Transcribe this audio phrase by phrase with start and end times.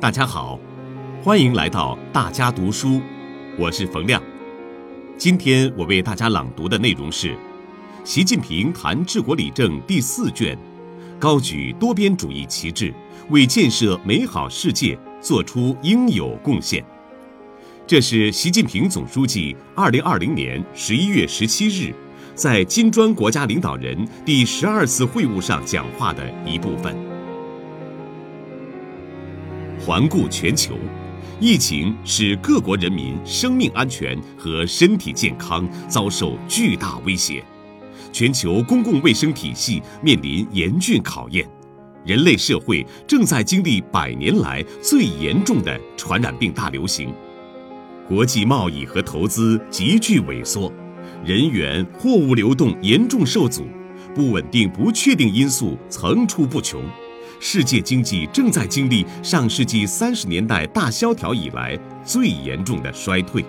[0.00, 0.56] 大家好，
[1.24, 3.02] 欢迎来到大家读书，
[3.58, 4.22] 我是冯亮。
[5.16, 7.32] 今天我为大家朗读的内容是
[8.04, 10.56] 《习近平谈治国理政》第四卷，
[11.18, 12.94] 高举多边主义旗帜，
[13.30, 16.84] 为建设美好世界做出应有贡献。
[17.84, 21.92] 这是习近平总书记二零二零年十一月十七日
[22.36, 27.07] 在金砖国家领导人第十二次会晤上讲话的一部分。
[29.88, 30.74] 环顾全球，
[31.40, 37.42] 疫情使各国人民生命安全和身体健康遭受巨大威胁，
[38.12, 41.48] 全球公共卫生体系面临严峻考验，
[42.04, 47.10] 人类社会正在经历百年来最严重的传染病大流行，
[48.06, 50.70] 国际贸易和投资急剧萎缩，
[51.24, 53.66] 人员、货物流动严重受阻，
[54.14, 56.82] 不稳定、不确定因素层出不穷。
[57.40, 63.44] 世界经济正在经历上世纪三十年代大萧条以来最严重的衰退，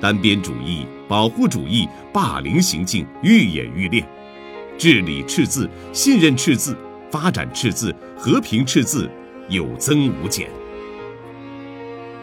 [0.00, 4.06] 单边主义、保护主义、霸凌行径愈演愈烈，
[4.78, 6.76] 治理赤字、信任赤字、
[7.10, 9.10] 发展赤字、和平赤字
[9.48, 10.48] 有增无减。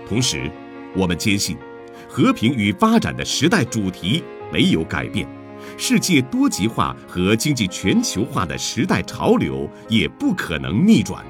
[0.09, 0.49] 同时，
[0.95, 1.55] 我们坚信，
[2.07, 5.27] 和平与发展的时代主题没有改变。
[5.77, 11.23] 世界多极化和经济全球化的时代潮流也不可能逆转。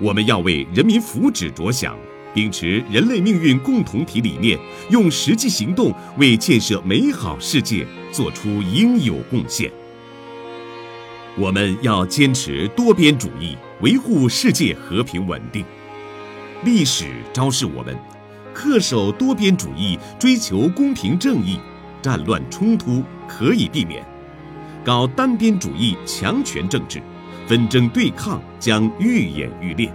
[0.00, 1.96] 我们要为人民福祉着想，
[2.32, 4.58] 秉持人类命运共同体理念，
[4.90, 9.70] 用实际行动为建设美好世界做出应有贡献。
[11.36, 15.64] 我们要坚持多边主义，维护世界和平稳定。
[16.64, 17.96] 历史昭示我们，
[18.54, 21.58] 恪守多边主义，追求公平正义。
[22.00, 24.04] 战乱冲突可以避免，
[24.84, 27.02] 搞单边主义强权政治，
[27.46, 29.92] 纷争对抗将愈演愈烈。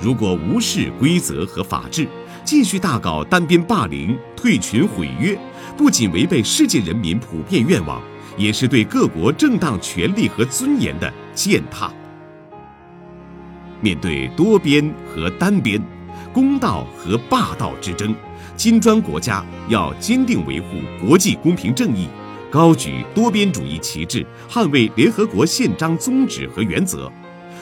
[0.00, 2.06] 如果无视规则和法治，
[2.44, 5.38] 继续大搞单边霸凌、退群毁约，
[5.76, 8.00] 不仅违背世界人民普遍愿望，
[8.36, 11.90] 也是对各国正当权利和尊严的践踏。
[13.80, 15.82] 面对多边和单边、
[16.32, 18.14] 公道和霸道之争。
[18.56, 20.66] 金砖国家要坚定维护
[20.98, 22.08] 国际公平正义，
[22.50, 27.12] 高举多边主义旗帜，捍卫联合国宪章宗旨和原则，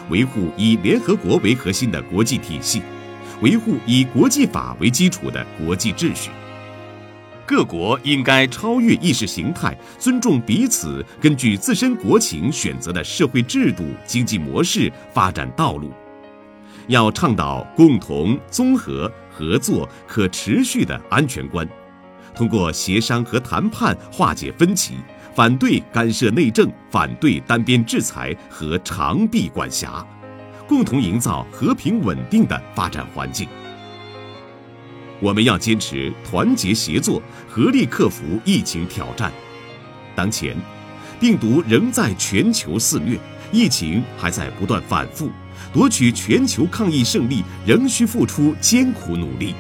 [0.09, 2.81] 维护以联合国为核心的国际体系，
[3.43, 6.31] 维护以国际法为基础的国际秩序。
[7.45, 15.93] 各国应该超越意识形态，尊重彼此根据自身国情选择的社会制度、经济模式发展道路。
[16.89, 19.11] 要倡导共同、综合。
[19.37, 21.69] 合作可持续的安全观，
[22.37, 24.95] 通过协商和谈判化解分歧，
[25.35, 30.07] 反对干涉内政，反对单边制裁和长臂管辖，
[30.69, 33.49] 共同营造和平稳定的发展环境。
[35.19, 39.33] 我们要坚持团结协作，合力克服疫情挑战。
[40.15, 40.57] 当前，
[41.19, 43.19] 病毒仍在全球肆虐，
[43.51, 45.29] 疫情还在不断反复。
[45.73, 49.55] 夺取全球抗疫胜利仍需付出艰苦努力。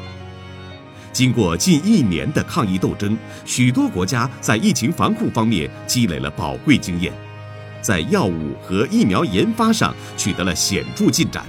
[1.12, 7.12] 经过近一年的抗疫斗争，许多国家在疫情防控方面积累了宝贵经验，
[7.80, 11.46] 在药物和疫苗研发上取得了显著进展。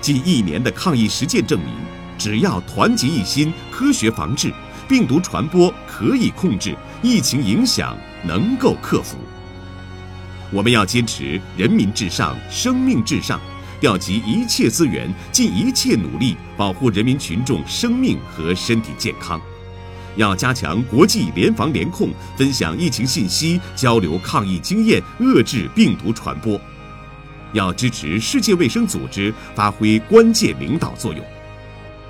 [0.00, 1.68] 近一年的抗疫实践证明，
[2.18, 4.52] 只要团结一心，科学防治，
[4.86, 9.16] 病毒传播可以控制，疫情影响能够克服。
[10.50, 13.38] 我们要坚持人民至上、生命至上，
[13.80, 19.40] 调集一切资源，尽一切努力保护人民群众生命和身体健康。
[20.16, 26.60] 要加强国际联防联控，分享疫情信息，交流抗疫经验，遏制病毒传播。
[27.52, 31.22] 要支持世界卫生组织发挥关键领导作用。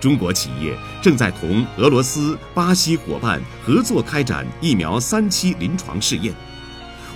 [0.00, 6.32] 中国企业正在同俄罗斯、巴西伙伴合作开展疫苗三期临床试验。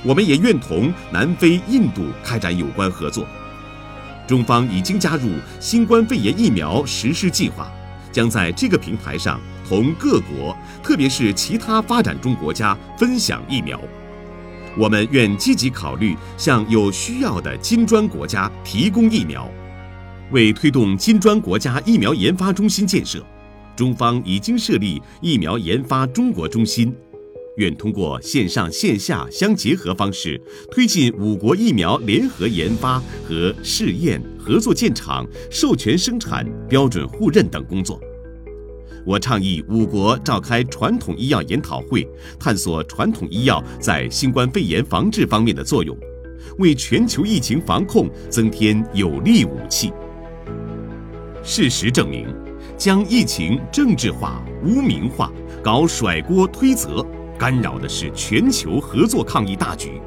[0.05, 3.27] 我们也愿同南非、印度开展有关合作。
[4.27, 5.29] 中方已经加入
[5.61, 7.71] 新冠肺炎疫苗实施计划，
[8.11, 13.81] 将在这个平台上同各国，特别是其他发展中国家分享疫苗。
[14.79, 19.49] 我们愿积极考虑向有需要的金砖国家提供疫苗。
[20.31, 23.23] 为推动金砖国家疫苗研发中心建设，
[23.77, 26.95] 中方已经设立疫苗研发中国中心。
[27.57, 30.41] 愿通过线上线下相结合方式，
[30.71, 38.01] 推进五国疫苗联合研发和试验、合作建厂、授权生产、标准互认等工作。
[39.05, 42.09] 我倡议五国召开传统医药研讨会，
[42.39, 45.97] 探索传统医药在新冠肺炎防治方面的作用，
[46.59, 49.93] 为全球疫情防控增添有力武器。
[51.43, 52.27] 事实证明，
[52.79, 57.05] 将疫情政治化、污名化、搞甩锅推责，
[57.43, 60.01] 干扰的是全球合作抗疫大局。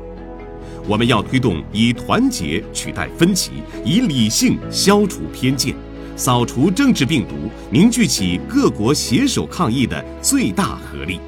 [0.87, 3.51] 我们要推动以团结取代分歧，
[3.83, 5.75] 以理性消除偏见，
[6.15, 7.35] 扫除政治病毒，
[7.69, 11.19] 凝聚起各国携手抗疫的最大合力。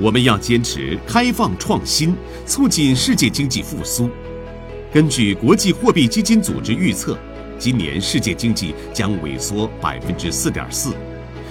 [0.00, 2.12] 我们要坚持开放创新，
[2.44, 4.10] 促进世界经济复苏。
[4.92, 7.16] 根据国际货币基金组织预测，
[7.56, 10.92] 今年世界经济将萎缩百分之四点四，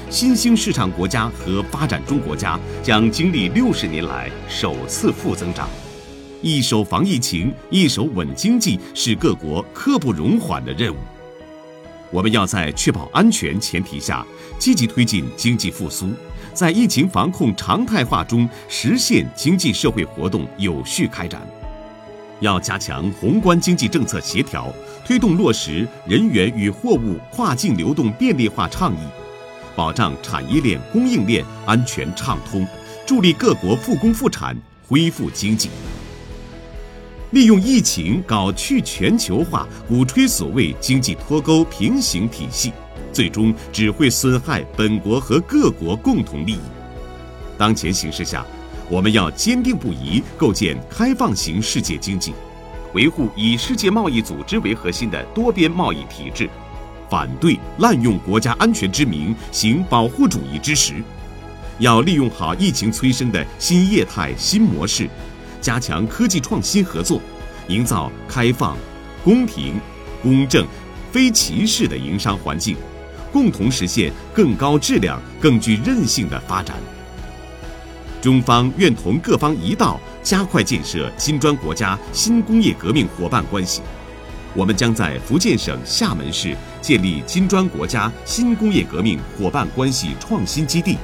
[0.10, 5.68] 新兴市场国家和发展中国家将经历六十年来首次负增长。
[6.42, 10.98] 一手防疫情，一手稳经济，是各国刻不容缓的任务。
[12.10, 14.26] 我们要在确保安全前提下，
[14.58, 16.10] 积极推进经济复苏，
[16.54, 21.42] 在疫情防控常态化中实现经济社会活动有序开展。
[22.40, 24.74] 要加强宏观经济政策协调，
[25.06, 29.00] 推动落实人员与货物跨境流动便利化倡议，
[29.78, 32.66] 保障产业链、供应链安全畅通，
[33.06, 34.58] 助力各国复工复产、
[34.88, 35.70] 恢复经济。
[37.30, 42.74] 利用疫情搞去全球化，鼓吹所谓经济脱钩平行体系，
[43.14, 46.60] 最终只会损害本国和各国共同利益。
[47.56, 48.44] 当前形势下，
[48.90, 52.34] 我们要坚定不移构建开放型世界经济，
[52.96, 56.50] 维护以世界贸易组织为核心的多边贸易体制，
[57.10, 60.96] 反对滥用国家安全之名行保护主义之实。
[61.80, 65.10] 要利用好疫情催生的新业态新模式。
[65.60, 67.20] 加强科技创新合作，
[67.68, 68.78] 营造开放、
[69.24, 69.80] 公平、
[70.22, 70.66] 公正、
[71.12, 72.78] 非歧视的营商环境，
[73.32, 76.78] 共同实现更高质量、更具韧性的发展。
[78.22, 83.82] 中方愿同各方一道，加快建设金砖国家新工业革命伙伴关系。
[84.58, 90.98] 我们将在福建省厦门市建立金砖国家新工业革命伙伴关系创新基地。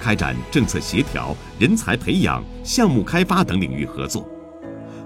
[0.00, 4.28] 开展政策协调、人才培养、项目开发等领域合作，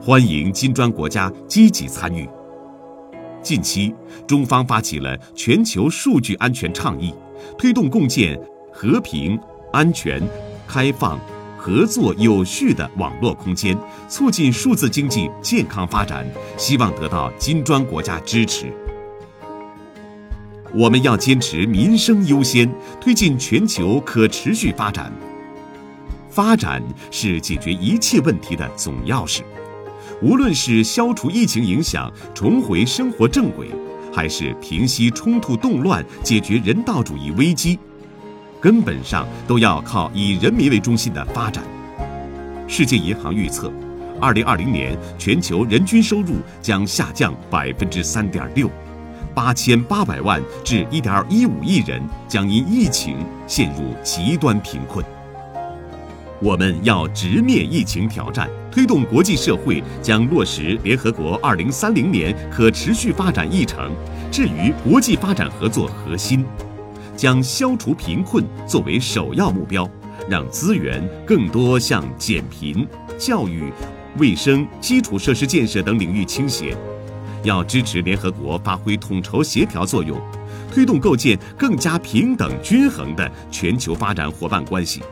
[0.00, 2.26] 欢迎金砖国家积极参与。
[3.42, 3.94] 近期，
[4.26, 7.12] 中方发起了全球数据安全倡议，
[7.58, 8.40] 推动共建
[8.72, 9.38] 和平、
[9.74, 10.22] 安全、
[10.66, 11.20] 开放、
[11.64, 13.74] 合作有序的网络空间，
[14.06, 18.70] 促进数字经济健康发展，希望得到金砖国家支持。
[20.74, 22.70] 我们要坚持民生优先，
[23.00, 25.10] 推进全球可持续发展。
[26.28, 29.40] 发展是解决一切问题的总钥匙。
[30.20, 33.70] 无论是消除疫情影响、重回生活正轨，
[34.12, 37.78] 还是平息冲突动乱、解决人道主义危机，
[38.64, 41.62] 根本上都要靠以人民为中心的发展。
[42.66, 43.70] 世界银行预测，
[44.18, 48.70] 二零二零年全球人均收入将下降百分之三点六。
[49.34, 55.04] 八千八百万至一点一五亿人将因疫情陷入极端贫困。
[56.40, 63.92] 我们要直面疫情挑战，推动国际社会将落实联合国二零三零年可持续发展议程
[64.32, 66.42] 置于国际发展合作核心，
[67.16, 69.88] 将消除贫困作为首要目标，
[70.28, 72.86] 让资源更多向减贫、
[73.18, 73.72] 教育、
[74.18, 76.76] 卫生、基础设施建设等领域倾斜。
[77.42, 80.18] 要支持联合国发挥统筹协调作用，
[80.72, 85.02] 推动构建更加平等均衡的全球发展伙伴关系，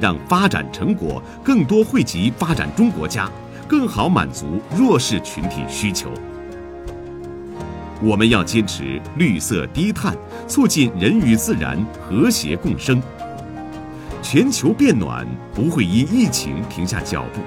[0.00, 3.30] 让发展成果更多惠及发展中国家，
[3.68, 6.10] 更好满足弱势群体需求。
[8.02, 10.16] 我们要坚持绿色低碳，
[10.48, 13.00] 促进人与自然和谐共生。
[14.22, 17.40] 全球变暖不会因疫情停下脚步，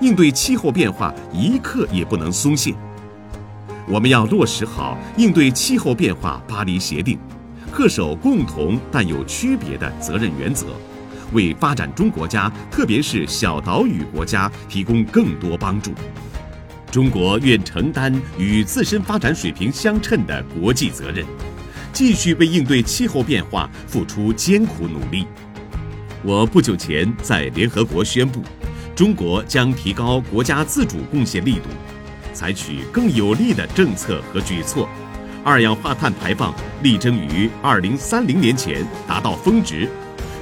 [0.00, 2.74] 应对气候变化一刻也不能松懈。
[3.86, 7.18] 我们要落实好应对气候变化巴黎协定，
[7.70, 10.68] 恪守共同但有区别的责任原则，
[11.32, 15.92] 为发展中国家，特别是小岛屿国家提供更多帮助。
[16.90, 21.24] 中国愿承担与自身发展水平相称的国际责任，
[21.92, 25.24] 继续为应对气候变化付出艰苦努力。
[26.24, 28.42] 我不久前在联合国宣布，
[28.94, 31.68] 中国将提高国家自主贡献力度。
[32.32, 34.88] 采取更有力的政策和举措，
[35.44, 39.88] 二氧化碳排放力争于二零三零年前达到峰值，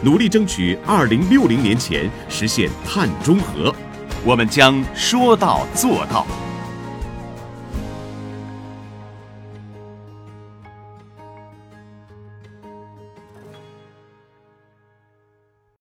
[0.03, 3.75] 努力争取二零六零年前实现碳中和。
[4.25, 6.27] 我们将说到做到。